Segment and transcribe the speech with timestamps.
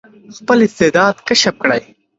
[0.37, 1.81] خپل استعداد کشف کړئ.